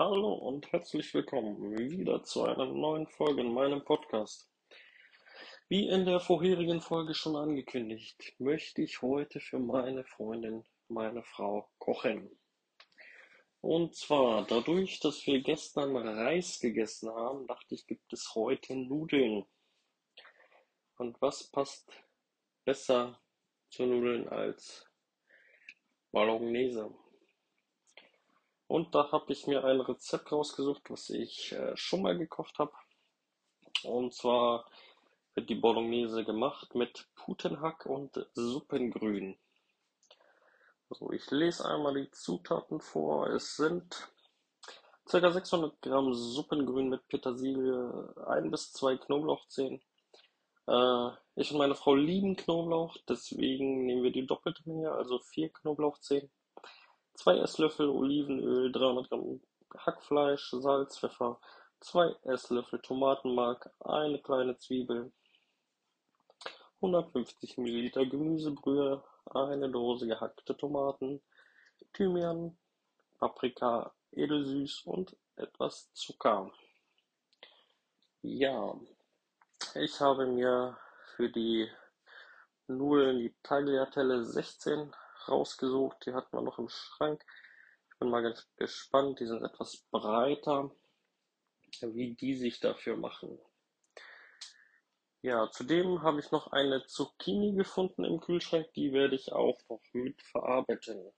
Hallo 0.00 0.32
und 0.32 0.70
herzlich 0.70 1.12
willkommen 1.12 1.76
wieder 1.76 2.22
zu 2.22 2.44
einer 2.44 2.66
neuen 2.66 3.08
Folge 3.08 3.40
in 3.40 3.52
meinem 3.52 3.84
Podcast. 3.84 4.48
Wie 5.68 5.88
in 5.88 6.04
der 6.04 6.20
vorherigen 6.20 6.80
Folge 6.80 7.14
schon 7.14 7.34
angekündigt, 7.34 8.32
möchte 8.38 8.80
ich 8.80 9.02
heute 9.02 9.40
für 9.40 9.58
meine 9.58 10.04
Freundin, 10.04 10.62
meine 10.86 11.24
Frau, 11.24 11.68
kochen. 11.78 12.30
Und 13.60 13.96
zwar 13.96 14.46
dadurch, 14.46 15.00
dass 15.00 15.26
wir 15.26 15.42
gestern 15.42 15.96
Reis 15.96 16.60
gegessen 16.60 17.10
haben, 17.10 17.48
dachte 17.48 17.74
ich, 17.74 17.84
gibt 17.84 18.12
es 18.12 18.36
heute 18.36 18.76
Nudeln. 18.76 19.46
Und 20.98 21.20
was 21.20 21.50
passt 21.50 21.90
besser 22.64 23.20
zu 23.70 23.84
Nudeln 23.84 24.28
als 24.28 24.88
Bolognese? 26.12 26.94
Und 28.68 28.94
da 28.94 29.10
habe 29.10 29.32
ich 29.32 29.46
mir 29.46 29.64
ein 29.64 29.80
Rezept 29.80 30.30
rausgesucht, 30.30 30.90
was 30.90 31.08
ich 31.08 31.52
äh, 31.52 31.74
schon 31.76 32.02
mal 32.02 32.16
gekocht 32.16 32.58
habe. 32.58 32.72
Und 33.82 34.14
zwar 34.14 34.66
wird 35.34 35.48
die 35.48 35.54
Bolognese 35.54 36.24
gemacht 36.24 36.74
mit 36.74 37.08
Putenhack 37.14 37.86
und 37.86 38.26
Suppengrün. 38.34 39.38
Also 40.90 41.12
ich 41.12 41.30
lese 41.30 41.64
einmal 41.64 41.94
die 41.94 42.10
Zutaten 42.10 42.80
vor. 42.80 43.28
Es 43.28 43.56
sind 43.56 44.10
ca. 45.06 45.30
600 45.30 45.80
Gramm 45.80 46.12
Suppengrün 46.12 46.90
mit 46.90 47.08
Petersilie, 47.08 48.14
ein 48.26 48.50
bis 48.50 48.72
zwei 48.72 48.98
Knoblauchzehen. 48.98 49.80
Äh, 50.66 51.08
ich 51.36 51.52
und 51.52 51.58
meine 51.58 51.74
Frau 51.74 51.94
lieben 51.94 52.36
Knoblauch, 52.36 52.98
deswegen 53.08 53.86
nehmen 53.86 54.02
wir 54.02 54.12
die 54.12 54.26
doppelte 54.26 54.62
Menge, 54.66 54.92
also 54.92 55.18
vier 55.20 55.50
Knoblauchzehen. 55.50 56.30
2 57.18 57.38
Esslöffel 57.38 57.88
Olivenöl, 57.88 58.70
300 58.70 59.10
Gramm 59.10 59.40
Hackfleisch, 59.76 60.50
Salz, 60.52 61.00
Pfeffer, 61.00 61.40
2 61.80 62.14
Esslöffel 62.22 62.78
Tomatenmark, 62.80 63.70
eine 63.80 64.20
kleine 64.22 64.56
Zwiebel, 64.56 65.10
150 66.76 67.58
Milliliter 67.58 68.06
Gemüsebrühe, 68.06 69.02
eine 69.34 69.68
Dose 69.68 70.06
gehackte 70.06 70.56
Tomaten, 70.56 71.20
Thymian, 71.92 72.56
Paprika, 73.18 73.92
edelsüß 74.12 74.82
und 74.86 75.16
etwas 75.34 75.92
Zucker. 75.94 76.52
Ja, 78.22 78.78
ich 79.74 79.98
habe 80.00 80.24
mir 80.26 80.78
für 81.16 81.28
die 81.28 81.68
Nudeln 82.68 83.18
die 83.18 83.34
Tagliatelle 83.42 84.24
16 84.24 84.94
rausgesucht, 85.28 86.06
die 86.06 86.14
hat 86.14 86.32
man 86.32 86.44
noch 86.44 86.58
im 86.58 86.68
Schrank. 86.68 87.24
Ich 87.92 87.98
bin 87.98 88.10
mal 88.10 88.34
gespannt, 88.56 89.20
die 89.20 89.26
sind 89.26 89.42
etwas 89.42 89.76
breiter, 89.90 90.70
wie 91.82 92.14
die 92.14 92.34
sich 92.34 92.60
dafür 92.60 92.96
machen. 92.96 93.38
Ja, 95.22 95.50
zudem 95.50 96.02
habe 96.02 96.20
ich 96.20 96.30
noch 96.30 96.52
eine 96.52 96.86
Zucchini 96.86 97.52
gefunden 97.52 98.04
im 98.04 98.20
Kühlschrank, 98.20 98.72
die 98.74 98.92
werde 98.92 99.16
ich 99.16 99.32
auch 99.32 99.58
noch 99.68 99.82
mit 99.92 100.22
verarbeiten. 100.22 101.12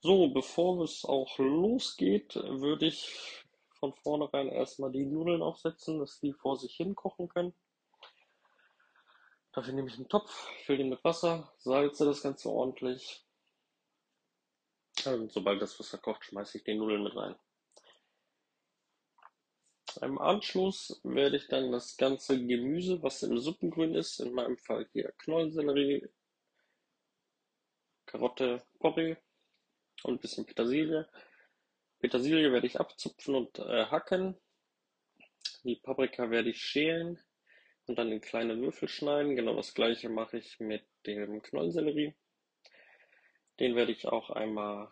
So, 0.00 0.28
bevor 0.28 0.82
es 0.82 1.04
auch 1.04 1.38
losgeht, 1.38 2.34
würde 2.36 2.86
ich 2.86 3.44
von 3.78 3.92
vornherein 3.92 4.48
erstmal 4.48 4.92
die 4.92 5.04
Nudeln 5.04 5.42
aufsetzen, 5.42 5.98
dass 5.98 6.20
die 6.20 6.32
vor 6.32 6.56
sich 6.56 6.76
hin 6.76 6.94
kochen 6.94 7.28
können. 7.28 7.54
Dafür 9.52 9.74
nehme 9.74 9.88
ich 9.88 9.96
einen 9.96 10.08
Topf, 10.08 10.48
fülle 10.64 10.78
den 10.78 10.88
mit 10.88 11.04
Wasser, 11.04 11.52
salze 11.58 12.06
das 12.06 12.22
Ganze 12.22 12.48
ordentlich. 12.48 13.22
Und 15.04 15.30
sobald 15.30 15.60
das 15.60 15.78
Wasser 15.78 15.98
kocht, 15.98 16.24
schmeiße 16.24 16.58
ich 16.58 16.64
die 16.64 16.74
Nudeln 16.74 17.02
mit 17.02 17.14
rein. 17.14 17.36
Im 20.00 20.18
Anschluss 20.18 21.00
werde 21.04 21.36
ich 21.36 21.48
dann 21.48 21.70
das 21.70 21.98
ganze 21.98 22.38
Gemüse, 22.38 23.02
was 23.02 23.22
im 23.22 23.38
Suppengrün 23.38 23.94
ist, 23.94 24.20
in 24.20 24.32
meinem 24.32 24.56
Fall 24.56 24.88
hier 24.92 25.12
Knollensellerie, 25.18 26.08
Karotte, 28.06 28.62
Porree 28.78 29.16
und 30.02 30.14
ein 30.14 30.20
bisschen 30.20 30.46
Petersilie. 30.46 31.06
Petersilie 31.98 32.50
werde 32.52 32.66
ich 32.66 32.80
abzupfen 32.80 33.34
und 33.34 33.58
äh, 33.58 33.84
hacken. 33.86 34.34
Die 35.64 35.76
Paprika 35.76 36.30
werde 36.30 36.50
ich 36.50 36.62
schälen 36.62 37.22
und 37.86 37.98
dann 37.98 38.12
in 38.12 38.20
kleine 38.20 38.58
Würfel 38.60 38.88
schneiden. 38.88 39.36
Genau 39.36 39.54
das 39.54 39.74
gleiche 39.74 40.08
mache 40.08 40.38
ich 40.38 40.60
mit 40.60 40.84
dem 41.06 41.42
Knollensellerie. 41.42 42.14
Den 43.60 43.76
werde 43.76 43.92
ich 43.92 44.06
auch 44.06 44.30
einmal 44.30 44.90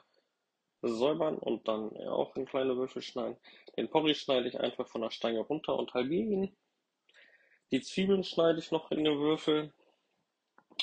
säubern 0.83 1.39
und 1.39 1.69
dann 1.69 1.97
auch 2.09 2.37
in 2.37 2.47
kleine 2.47 2.77
Würfel 2.77 3.03
schneiden. 3.03 3.37
Den 3.77 3.89
Porree 3.89 4.15
schneide 4.15 4.49
ich 4.49 4.59
einfach 4.59 4.89
von 4.89 5.03
der 5.03 5.11
Stange 5.11 5.41
runter 5.41 5.77
und 5.77 5.95
halbiere 5.95 6.29
ihn. 6.29 6.57
Die 7.71 7.81
Zwiebeln 7.81 8.25
schneide 8.25 8.59
ich 8.59 8.71
noch 8.71 8.91
in 8.91 9.05
den 9.05 9.19
Würfel 9.19 9.73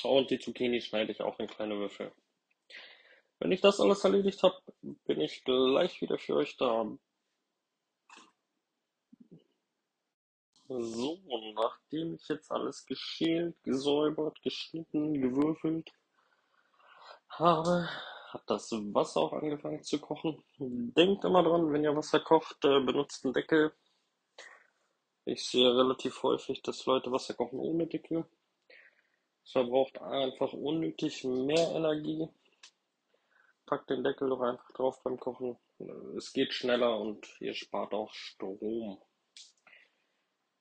und 0.02 0.30
die 0.30 0.38
Zucchini 0.38 0.80
schneide 0.80 1.12
ich 1.12 1.20
auch 1.20 1.38
in 1.38 1.48
kleine 1.48 1.78
Würfel. 1.78 2.12
Wenn 3.40 3.52
ich 3.52 3.60
das 3.60 3.80
alles 3.80 4.02
erledigt 4.04 4.42
habe, 4.42 4.56
bin 4.82 5.20
ich 5.20 5.44
gleich 5.44 6.00
wieder 6.00 6.18
für 6.18 6.36
euch 6.36 6.56
da. 6.56 6.86
So, 10.70 11.18
nachdem 11.54 12.16
ich 12.16 12.28
jetzt 12.28 12.52
alles 12.52 12.84
geschält, 12.84 13.56
gesäubert, 13.62 14.42
geschnitten, 14.42 15.14
gewürfelt 15.14 15.90
habe, 17.30 17.88
hat 18.28 18.42
das 18.46 18.70
Wasser 18.72 19.20
auch 19.20 19.32
angefangen 19.32 19.82
zu 19.82 19.98
kochen. 19.98 20.44
Denkt 20.58 21.24
immer 21.24 21.42
dran, 21.42 21.72
wenn 21.72 21.84
ihr 21.84 21.96
Wasser 21.96 22.20
kocht, 22.20 22.62
äh, 22.66 22.80
benutzt 22.80 23.24
einen 23.24 23.32
Deckel. 23.32 23.72
Ich 25.24 25.48
sehe 25.48 25.74
relativ 25.74 26.22
häufig, 26.22 26.60
dass 26.60 26.84
Leute 26.84 27.10
Wasser 27.10 27.32
kochen 27.32 27.58
ohne 27.58 27.86
Deckel. 27.86 28.26
Es 29.44 29.52
verbraucht 29.52 29.98
einfach 30.02 30.52
unnötig 30.52 31.24
mehr 31.24 31.70
Energie. 31.74 32.28
Packt 33.64 33.88
den 33.88 34.04
Deckel 34.04 34.28
doch 34.28 34.42
einfach 34.42 34.70
drauf 34.72 35.02
beim 35.02 35.18
Kochen. 35.18 35.56
Es 36.14 36.34
geht 36.34 36.52
schneller 36.52 36.98
und 37.00 37.26
ihr 37.40 37.54
spart 37.54 37.94
auch 37.94 38.12
Strom. 38.12 38.98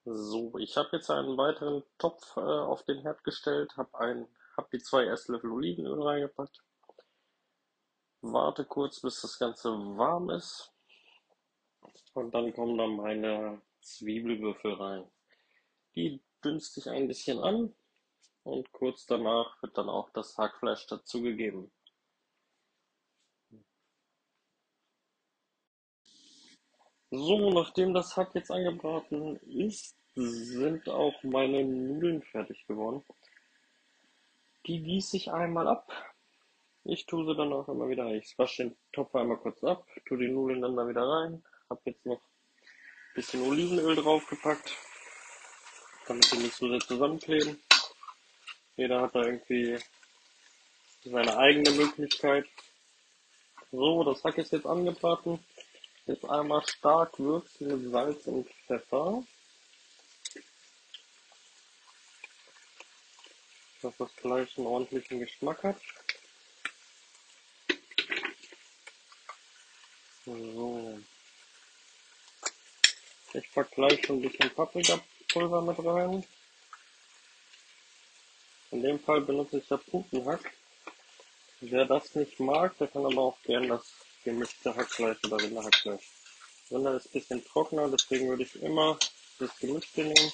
So, 0.10 0.58
ich 0.58 0.78
habe 0.78 0.88
jetzt 0.94 1.12
einen 1.12 1.36
weiteren 1.38 1.84
Topf 1.98 2.38
äh, 2.38 2.40
auf 2.40 2.82
den 2.84 3.02
Herd 3.02 3.26
gestellt, 3.26 3.76
habe 3.76 4.26
hab 4.56 4.72
die 4.72 4.78
zwei 4.78 5.04
Esslöffel 5.06 5.52
Olivenöl 5.52 6.02
reingepackt, 6.02 6.64
warte 8.22 8.64
kurz, 8.64 9.02
bis 9.02 9.20
das 9.20 9.38
Ganze 9.38 9.70
warm 9.70 10.30
ist 10.30 10.72
und 12.14 12.34
dann 12.34 12.54
kommen 12.54 12.78
dann 12.78 12.96
meine 12.96 13.62
Zwiebelwürfel 13.82 14.76
rein. 14.76 15.12
Die 15.96 16.24
dünste 16.42 16.80
ich 16.80 16.90
ein 16.90 17.10
bisschen 17.10 17.40
an 17.40 17.76
und 18.44 18.72
kurz 18.72 19.08
danach 19.08 19.62
wird 19.62 19.78
dann 19.78 19.90
auch 19.90 20.10
das 20.12 20.38
Hackfleisch 20.38 20.88
dazugegeben. 20.88 21.70
So, 27.12 27.50
nachdem 27.50 27.94
das 27.94 28.16
Hack 28.16 28.36
jetzt 28.36 28.52
angebraten 28.52 29.36
ist, 29.48 29.97
sind 30.18 30.90
auch 30.90 31.22
meine 31.22 31.64
Nudeln 31.64 32.24
fertig 32.24 32.66
geworden. 32.68 33.04
Die 34.66 34.82
gieße 34.82 35.16
ich 35.16 35.32
einmal 35.32 35.68
ab. 35.68 35.92
Ich 36.84 37.06
tue 37.06 37.26
sie 37.26 37.36
dann 37.36 37.54
auch 37.54 37.68
immer 37.68 37.88
wieder. 37.88 38.08
Ich 38.16 38.38
wasche 38.40 38.64
den 38.64 38.78
Topf 38.92 39.14
einmal 39.16 39.38
kurz 39.38 39.64
ab, 39.64 39.86
tue 40.08 40.18
die 40.18 40.30
Nudeln 40.30 40.62
dann 40.62 40.76
da 40.76 40.88
wieder 40.88 41.08
rein. 41.08 41.44
Hab 41.70 41.86
jetzt 41.86 42.06
noch 42.06 42.18
ein 42.18 43.14
bisschen 43.14 43.42
Olivenöl 43.44 43.96
draufgepackt, 43.96 44.76
damit 46.08 46.32
die 46.32 46.38
nicht 46.38 46.56
so 46.56 46.68
sehr 46.68 46.80
zusammenkleben. 46.80 47.60
Jeder 48.76 49.02
hat 49.02 49.16
da 49.16 49.24
irgendwie 49.24 49.78
seine 51.04 51.38
eigene 51.38 51.72
Möglichkeit. 51.72 52.48
So, 53.72 54.04
das 54.04 54.24
Hack 54.24 54.38
ist 54.38 54.52
jetzt 54.52 54.66
angebraten. 54.66 55.40
Jetzt 56.06 56.26
einmal 56.26 56.66
stark 56.66 57.20
würzen 57.20 57.68
mit 57.68 57.92
Salz 57.92 58.26
und 58.28 58.48
Pfeffer. 58.66 59.24
Dass 63.82 63.96
das 63.98 64.12
Fleisch 64.14 64.58
einen 64.58 64.68
ordentlichen 64.68 65.20
Geschmack 65.20 65.64
hat. 65.64 65.80
So. 70.26 71.00
Ich 73.34 73.52
packe 73.54 73.76
gleich 73.76 74.06
schon 74.06 74.18
ein 74.18 74.22
bisschen 74.22 74.50
Paprikapulver 74.54 75.62
mit 75.62 75.86
rein. 75.86 76.26
In 78.72 78.82
dem 78.82 79.00
Fall 79.00 79.22
benutze 79.22 79.60
ich 79.60 79.70
ja 79.70 79.78
Putenhack. 79.78 80.52
Wer 81.62 81.86
das 81.86 82.14
nicht 82.16 82.40
mag, 82.40 82.78
der 82.78 82.88
kann 82.88 83.06
aber 83.06 83.22
auch 83.22 83.42
gern 83.44 83.68
das 83.68 83.94
gemischte 84.24 84.76
Hackfleisch 84.76 85.18
oder 85.26 85.42
Rinderhackfleisch. 85.42 86.12
Rinder 86.70 86.96
ist 86.98 87.08
ein 87.08 87.12
bisschen 87.14 87.46
trockener, 87.46 87.90
deswegen 87.90 88.28
würde 88.28 88.44
ich 88.44 88.62
immer 88.62 89.00
das 89.40 89.58
gemischte 89.58 90.02
nehmen. 90.02 90.32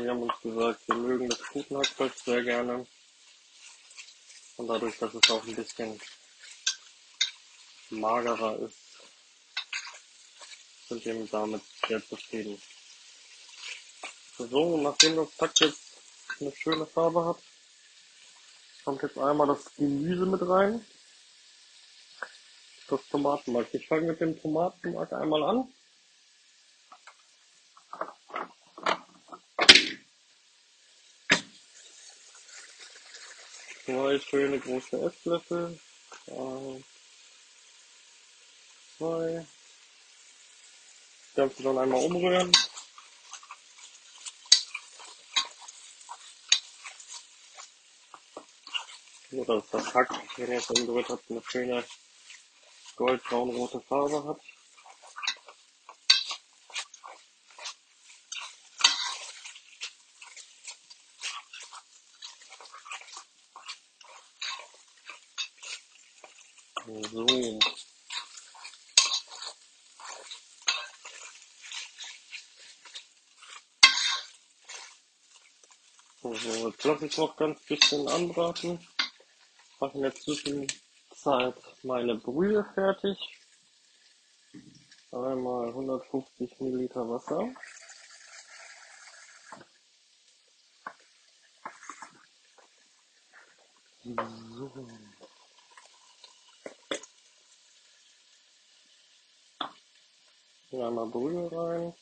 Wir 0.00 0.10
haben 0.10 0.22
uns 0.22 0.40
gesagt, 0.40 0.80
wir 0.88 0.94
mögen 0.94 1.28
das 1.28 1.38
Putenhackfleisch 1.52 2.14
sehr 2.24 2.42
gerne. 2.42 2.86
Und 4.56 4.68
dadurch, 4.68 4.96
dass 4.98 5.12
es 5.12 5.30
auch 5.30 5.44
ein 5.44 5.54
bisschen 5.54 6.00
magerer 7.90 8.58
ist, 8.60 8.78
sind 10.88 11.04
wir 11.04 11.26
damit 11.26 11.62
sehr 11.88 12.06
zufrieden. 12.06 12.60
So, 14.38 14.76
nachdem 14.78 15.16
das 15.16 15.30
Pack 15.32 15.60
jetzt 15.60 15.80
eine 16.40 16.52
schöne 16.52 16.86
Farbe 16.86 17.24
hat, 17.24 17.38
kommt 18.84 19.02
jetzt 19.02 19.18
einmal 19.18 19.46
das 19.46 19.74
Gemüse 19.76 20.26
mit 20.26 20.42
rein. 20.42 20.84
Das 22.88 23.00
Tomatenmark. 23.08 23.72
Ich 23.72 23.86
fange 23.86 24.08
mit 24.08 24.20
dem 24.20 24.40
Tomatenmark 24.40 25.12
einmal 25.12 25.42
an. 25.44 25.72
Zwei 33.84 34.18
schöne 34.20 34.60
große 34.60 34.96
Esslöffel. 34.96 35.78
Eins, 36.26 36.84
zwei. 38.96 39.46
Das 41.26 41.34
Ganze 41.34 41.62
dann 41.64 41.78
einmal 41.78 42.04
umrühren. 42.04 42.52
So 49.30 49.44
dass 49.44 49.70
das 49.70 49.94
Hack, 49.94 50.10
wenn 50.36 50.52
ihr 50.52 50.58
es 50.58 50.70
umgerührt 50.70 51.08
habt, 51.08 51.30
eine 51.30 51.42
schöne 51.42 51.84
goldbraunrote 52.96 53.80
Farbe 53.80 54.22
hat. 54.24 54.40
So. 67.00 67.26
So, 76.22 76.68
jetzt 76.68 76.84
lasse 76.84 77.06
ich 77.06 77.16
noch 77.16 77.36
ganz 77.36 77.60
bisschen 77.66 78.06
anbraten. 78.08 78.78
Mache 79.80 79.94
in 79.94 80.02
der 80.02 80.14
Zwischenzeit 80.14 81.54
meine 81.82 82.16
Brühe 82.16 82.64
fertig. 82.74 83.18
Einmal 85.12 85.68
150 85.68 86.60
Milliliter 86.60 87.08
Wasser. 87.08 87.54
So. 94.04 95.11
Einmal 100.82 101.06
Brühe 101.06 101.50
rein. 101.50 101.94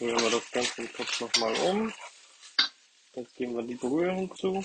Rühren 0.00 0.20
wir 0.20 0.30
das 0.30 0.50
Ganze 0.50 0.92
Topf 0.92 1.20
nochmal 1.20 1.56
um. 1.60 1.92
Jetzt 3.14 3.34
geben 3.34 3.56
wir 3.56 3.62
die 3.62 3.76
Brühe 3.76 4.12
hinzu. 4.12 4.64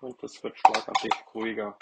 Und 0.00 0.22
das 0.22 0.42
wird 0.42 0.58
schlagartig 0.58 1.12
ruhiger. 1.34 1.76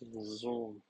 So. 0.00 0.80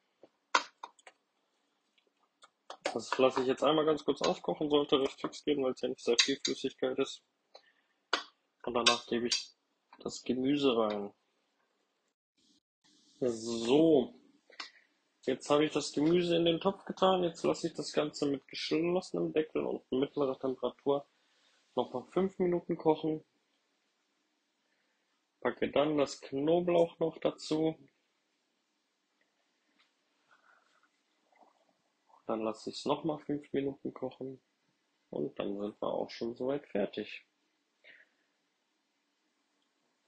Das 2.93 3.17
lasse 3.17 3.41
ich 3.41 3.47
jetzt 3.47 3.63
einmal 3.63 3.87
ganz 3.87 4.05
kurz 4.05 4.21
aufkochen, 4.21 4.69
sollte 4.69 5.01
recht 5.01 5.21
fix 5.21 5.45
gehen, 5.45 5.63
weil 5.63 5.73
es 5.73 5.81
ja 5.81 5.89
nicht 5.89 6.05
sehr 6.05 6.17
viel 6.21 6.39
Flüssigkeit 6.45 6.99
ist. 6.99 7.23
Und 8.65 8.75
danach 8.75 9.07
gebe 9.07 9.29
ich 9.29 9.52
das 10.05 10.23
Gemüse 10.25 10.77
rein. 10.77 11.13
So, 13.21 14.15
jetzt 15.23 15.49
habe 15.49 15.65
ich 15.65 15.73
das 15.73 15.93
Gemüse 15.93 16.37
in 16.37 16.45
den 16.45 16.61
Topf 16.61 16.85
getan. 16.85 17.23
Jetzt 17.23 17.45
lasse 17.45 17.69
ich 17.69 17.75
das 17.75 17.93
Ganze 17.93 18.27
mit 18.27 18.47
geschlossenem 18.49 19.33
Deckel 19.33 19.65
und 19.65 19.91
mittlerer 19.93 20.39
Temperatur 20.39 21.07
noch 21.75 21.93
mal 21.93 22.05
5 22.05 22.39
Minuten 22.41 22.77
kochen. 22.77 23.25
Packe 25.41 25.71
dann 25.71 25.99
das 25.99 26.21
Knoblauch 26.21 26.99
noch 26.99 27.19
dazu. 27.19 27.77
Dann 32.27 32.43
lasse 32.43 32.71
ich 32.71 32.77
es 32.79 32.85
noch 32.85 33.05
mal 33.05 33.19
5 33.19 33.53
Minuten 33.53 33.93
kochen. 33.95 34.41
Und 35.11 35.39
dann 35.39 35.59
sind 35.59 35.81
wir 35.81 35.89
auch 35.89 36.11
schon 36.11 36.35
soweit 36.35 36.67
fertig. 36.67 37.27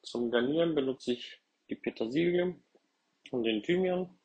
Zum 0.05 0.31
Garnieren 0.31 0.75
benutze 0.75 1.15
ich 1.15 1.41
die 1.71 1.77
Petersilie 1.77 2.61
und 3.31 3.43
den 3.43 3.63
Thymian. 3.63 4.19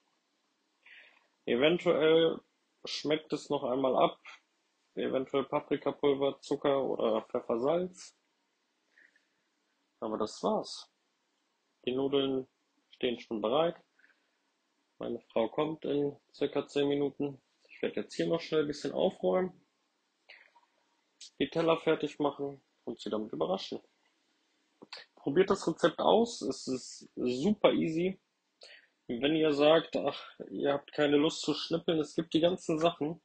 Eventuell 1.45 2.41
schmeckt 2.83 3.31
es 3.31 3.49
noch 3.49 3.63
einmal 3.63 3.95
ab, 3.95 4.19
eventuell 4.95 5.45
Paprikapulver, 5.45 6.41
Zucker 6.41 6.83
oder 6.83 7.21
Pfeffersalz. 7.21 8.13
Aber 10.01 10.17
das 10.17 10.43
war's. 10.43 10.91
Die 11.85 11.95
Nudeln 11.95 12.47
stehen 12.91 13.17
schon 13.19 13.41
bereit. 13.41 13.77
Meine 14.97 15.21
Frau 15.31 15.47
kommt 15.47 15.85
in 15.85 16.17
circa 16.33 16.67
10 16.67 16.89
Minuten. 16.89 17.41
Ich 17.69 17.81
werde 17.81 18.01
jetzt 18.01 18.15
hier 18.15 18.27
noch 18.27 18.41
schnell 18.41 18.61
ein 18.61 18.67
bisschen 18.67 18.91
aufräumen, 18.91 19.65
die 21.39 21.49
Teller 21.49 21.77
fertig 21.77 22.19
machen 22.19 22.61
und 22.83 22.99
sie 22.99 23.09
damit 23.09 23.31
überraschen. 23.31 23.79
Probiert 25.19 25.49
das 25.49 25.67
Rezept 25.67 25.99
aus, 25.99 26.41
es 26.41 26.67
ist 26.67 27.09
super 27.15 27.73
easy. 27.73 28.19
Wenn 29.07 29.35
ihr 29.35 29.51
sagt, 29.53 29.97
ach, 29.97 30.19
ihr 30.49 30.73
habt 30.73 30.93
keine 30.93 31.17
Lust 31.17 31.41
zu 31.41 31.53
schnippeln, 31.53 31.99
es 31.99 32.15
gibt 32.15 32.33
die 32.33 32.39
ganzen 32.39 32.79
Sachen 32.79 33.21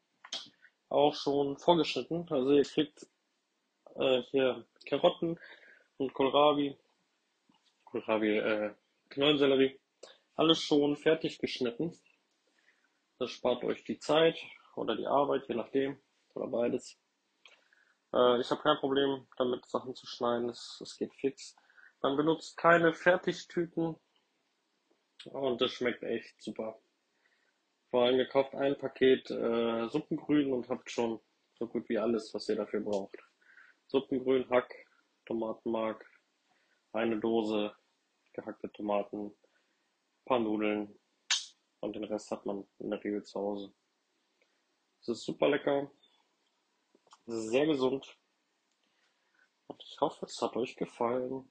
auch 0.88 1.14
schon 1.14 1.56
vorgeschnitten. 1.56 2.26
Also 2.30 2.52
ihr 2.52 2.64
kriegt 2.64 3.06
äh, 3.96 4.22
hier 4.30 4.66
Karotten 4.86 5.38
und 5.98 6.12
Kohlrabi, 6.14 6.76
Kohlrabi, 7.84 8.38
äh, 8.38 8.74
Knollensellerie, 9.10 9.78
alles 10.34 10.60
schon 10.60 10.96
fertig 10.96 11.38
geschnitten. 11.38 11.96
Das 13.18 13.30
spart 13.30 13.62
euch 13.62 13.84
die 13.84 13.98
Zeit 13.98 14.36
oder 14.74 14.96
die 14.96 15.06
Arbeit, 15.06 15.48
je 15.48 15.54
nachdem, 15.54 15.98
oder 16.34 16.48
beides. 16.48 16.98
Äh, 18.12 18.40
ich 18.40 18.50
habe 18.50 18.62
kein 18.62 18.78
Problem 18.78 19.28
damit, 19.36 19.64
Sachen 19.66 19.94
zu 19.94 20.06
schneiden, 20.06 20.48
es, 20.48 20.80
es 20.80 20.96
geht 20.98 21.14
fix. 21.14 21.54
Man 22.04 22.18
benutzt 22.18 22.58
keine 22.58 22.92
Fertigtüten 22.92 23.96
und 25.24 25.58
das 25.62 25.70
schmeckt 25.70 26.02
echt 26.02 26.38
super. 26.38 26.78
Vor 27.88 28.04
allem 28.04 28.18
ihr 28.18 28.28
kauft 28.28 28.54
ein 28.54 28.76
Paket 28.76 29.30
äh, 29.30 29.88
Suppengrün 29.88 30.52
und 30.52 30.68
habt 30.68 30.90
schon 30.90 31.18
so 31.54 31.66
gut 31.66 31.88
wie 31.88 31.96
alles, 31.96 32.34
was 32.34 32.46
ihr 32.50 32.56
dafür 32.56 32.80
braucht. 32.80 33.16
Suppengrün, 33.86 34.46
Hack, 34.50 34.70
Tomatenmark, 35.24 36.04
eine 36.92 37.18
Dose 37.18 37.74
gehackte 38.34 38.70
Tomaten, 38.70 39.34
paar 40.26 40.40
Nudeln 40.40 40.94
und 41.80 41.96
den 41.96 42.04
Rest 42.04 42.30
hat 42.30 42.44
man 42.44 42.68
in 42.80 42.90
der 42.90 43.02
Regel 43.02 43.22
zu 43.22 43.40
Hause. 43.40 43.72
Es 45.00 45.08
ist 45.08 45.24
super 45.24 45.48
lecker, 45.48 45.90
sehr 47.24 47.66
gesund 47.66 48.14
und 49.68 49.82
ich 49.82 49.98
hoffe, 50.02 50.26
es 50.26 50.42
hat 50.42 50.54
euch 50.56 50.76
gefallen. 50.76 51.50